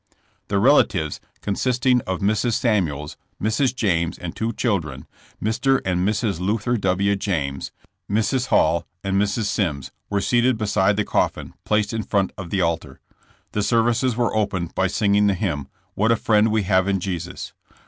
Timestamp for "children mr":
4.51-5.79